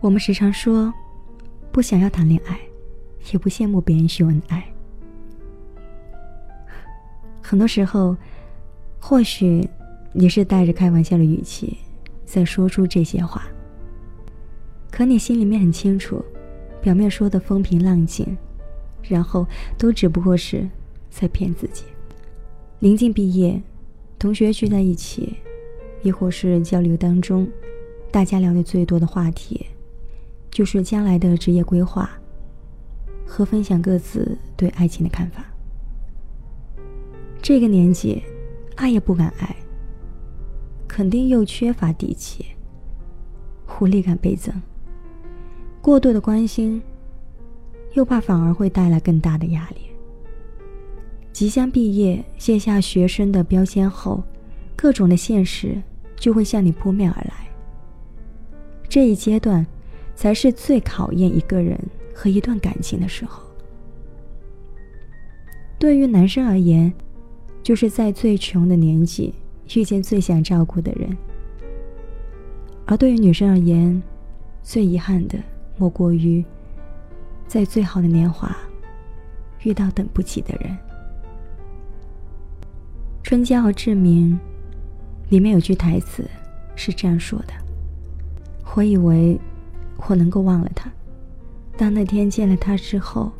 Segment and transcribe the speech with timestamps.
[0.00, 0.92] 我们时常说，
[1.70, 2.58] 不想要谈恋爱，
[3.32, 4.66] 也不羡慕别人秀恩爱。
[7.42, 8.16] 很多时候，
[8.98, 9.68] 或许
[10.14, 11.76] 你是带着开玩笑的语气
[12.24, 13.42] 在说出这些话，
[14.90, 16.24] 可你心里面很清楚，
[16.80, 18.26] 表面说的风平浪静，
[19.02, 19.46] 然后
[19.76, 20.66] 都只不过是
[21.10, 21.84] 在骗自己。
[22.78, 23.60] 临近毕业，
[24.18, 25.36] 同学聚在一起，
[26.02, 27.46] 亦或是交流当中，
[28.10, 29.66] 大家聊的最多的话题。
[30.50, 32.10] 就是将来的职业规划
[33.24, 35.44] 和分享各自对爱情的看法。
[37.40, 38.22] 这个年纪，
[38.74, 39.54] 爱也不敢爱，
[40.88, 42.44] 肯定又缺乏底气，
[43.80, 44.52] 无力感倍增。
[45.80, 46.82] 过度的关心，
[47.94, 49.82] 又怕反而会带来更大的压力。
[51.32, 54.22] 即将毕业，卸下学生的标签后，
[54.76, 55.80] 各种的现实
[56.16, 57.48] 就会向你扑面而来。
[58.88, 59.64] 这一阶段。
[60.20, 61.80] 才是最考验一个人
[62.14, 63.42] 和一段感情的时候。
[65.78, 66.92] 对于男生而言，
[67.62, 69.32] 就是在最穷的年纪
[69.74, 71.10] 遇见最想照顾的人；
[72.84, 74.02] 而对于女生而言，
[74.62, 75.38] 最遗憾的
[75.78, 76.44] 莫过于
[77.48, 78.54] 在最好的年华
[79.62, 80.70] 遇到等不起的人。
[83.22, 84.38] 《春娇和志明》
[85.30, 86.28] 里面有句台词
[86.76, 87.54] 是这样说的
[88.76, 89.40] ：“我以为。”
[90.08, 90.90] 我能够忘了他，
[91.76, 93.30] 当那天见了他之后，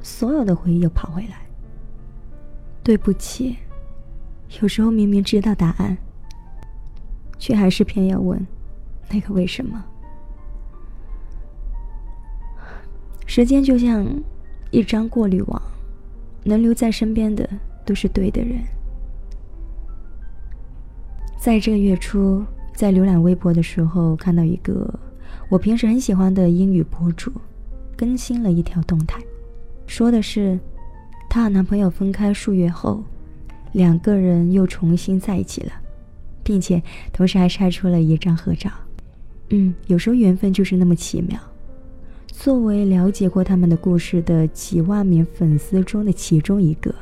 [0.00, 1.40] 所有的回忆又跑回来。
[2.84, 3.56] 对不起，
[4.60, 5.96] 有时候明明知道答案，
[7.38, 8.46] 却还是偏要问
[9.10, 9.84] 那个为什么。
[13.26, 14.06] 时间就像
[14.70, 15.60] 一张过滤网，
[16.44, 17.48] 能留在身边的
[17.84, 18.60] 都是对的人。
[21.38, 22.44] 在这个月初，
[22.74, 24.88] 在浏览微博的时候，看到一个。
[25.50, 27.32] 我平时很喜欢的英语博主，
[27.96, 29.20] 更新了一条动态，
[29.84, 30.56] 说的是，
[31.28, 33.02] 她和男朋友分开数月后，
[33.72, 35.72] 两个人又重新在一起了，
[36.44, 36.80] 并且
[37.12, 38.70] 同时还晒出了一张合照。
[39.48, 41.36] 嗯，有时候缘分就是那么奇妙。
[42.28, 46.94] 作为了解过他们的故事的几万名粉丝中的其中一个，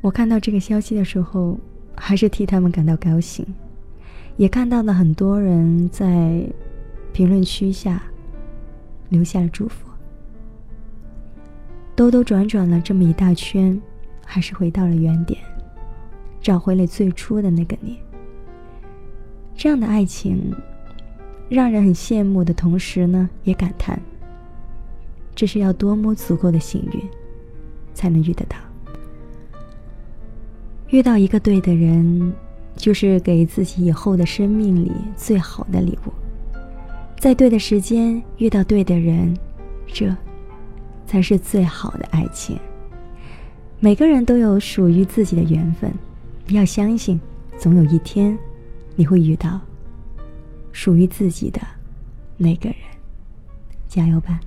[0.00, 1.58] 我看到这个消息的时候，
[1.96, 3.44] 还是替他们感到高兴，
[4.36, 6.48] 也看到了很多人在。
[7.12, 8.02] 评论区下
[9.08, 9.88] 留下了祝福。
[11.94, 13.80] 兜兜转转了这么一大圈，
[14.24, 15.38] 还是回到了原点，
[16.40, 17.98] 找回了最初的那个你。
[19.54, 20.54] 这样的爱情，
[21.50, 24.00] 让人很羡慕的同时呢，也感叹，
[25.34, 27.02] 这是要多么足够的幸运，
[27.92, 28.56] 才能遇得到。
[30.88, 32.32] 遇到一个对的人，
[32.74, 36.12] 就是给自己以后的生命里最好的礼物。
[37.20, 39.36] 在对的时间遇到对的人，
[39.86, 40.10] 这
[41.06, 42.58] 才是最好的爱情。
[43.78, 45.92] 每个人都有属于自己的缘分，
[46.48, 47.20] 要相信，
[47.58, 48.36] 总有一天
[48.96, 49.60] 你会遇到
[50.72, 51.60] 属于自己的
[52.38, 52.78] 那个人。
[53.86, 54.40] 加油吧！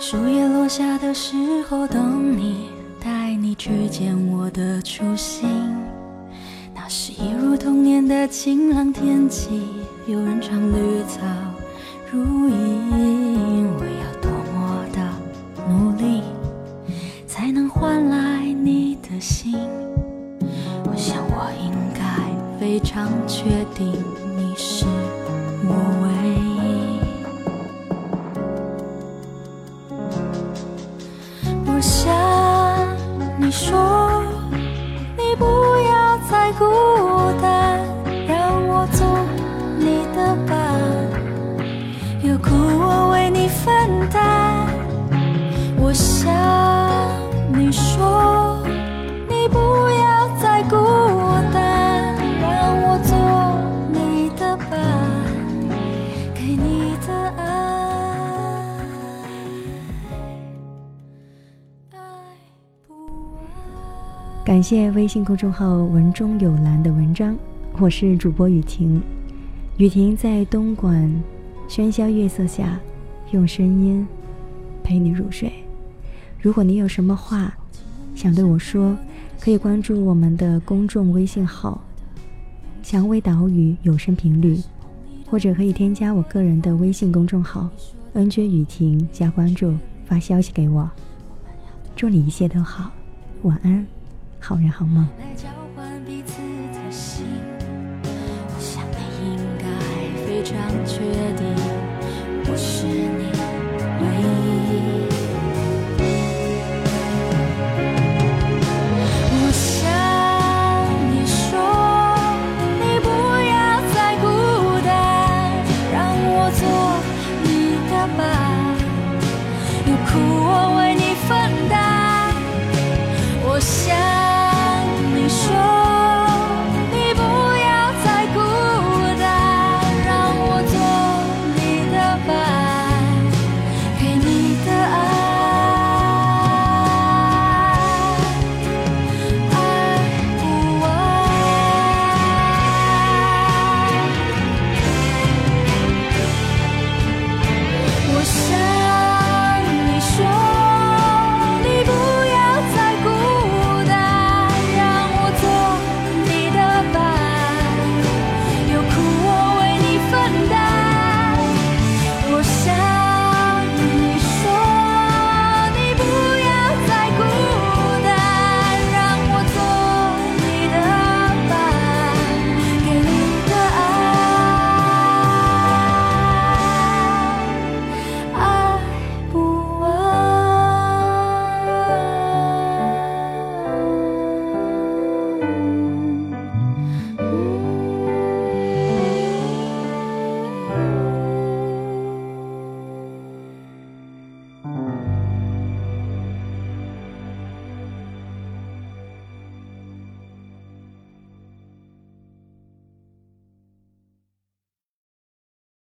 [0.00, 1.36] 树叶落下的时
[1.68, 5.48] 候，等你，带你去见我的初心。
[6.72, 9.60] 那是一如童年的晴朗天气，
[10.06, 11.20] 有人唱绿草
[12.12, 13.66] 如茵。
[13.76, 15.10] 我要多么的
[15.68, 16.22] 努力，
[17.26, 19.58] 才能换来你的心？
[20.84, 23.44] 我想我应该非常确
[23.74, 23.92] 定
[36.52, 36.64] 孤
[37.40, 37.80] 单，
[38.26, 39.06] 让我做
[39.78, 40.56] 你的伴，
[42.22, 44.66] 有苦我为你分担。
[45.80, 46.32] 我想
[47.52, 48.17] 你说，
[64.48, 67.36] 感谢微信公众号“文中有蓝”的文章，
[67.78, 68.98] 我是主播雨婷。
[69.76, 71.22] 雨婷在东莞
[71.68, 72.80] 喧嚣月色下，
[73.30, 74.08] 用声音
[74.82, 75.52] 陪你入睡。
[76.40, 77.54] 如果你有什么话
[78.14, 78.96] 想对我说，
[79.38, 81.78] 可以关注我们的公众微信号
[82.82, 84.58] “蔷薇岛屿有声频率”，
[85.28, 87.68] 或者可以添加我个人的微信公众号
[88.14, 89.74] “nj 雨婷”加关注，
[90.06, 90.90] 发消息给我。
[91.94, 92.90] 祝你一切都好，
[93.42, 93.86] 晚安。
[94.40, 95.06] 好人好梦。
[95.18, 96.40] 来交换彼此
[96.72, 97.26] 的心
[98.04, 99.66] 我想你应该
[100.26, 100.56] 非常
[100.86, 100.98] 确
[101.36, 101.54] 定
[102.46, 103.30] 我是你
[104.00, 104.04] 唯
[105.24, 105.27] 一。